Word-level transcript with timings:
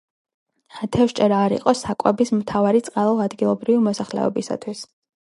თევზჭერა 0.95 1.41
არ 1.49 1.53
იყო 1.57 1.73
საკვების 1.81 2.31
მთავარი 2.37 2.81
წყარო 2.87 3.13
ადგილობრივი 3.27 3.85
მოსახლეობისთვის. 3.89 4.83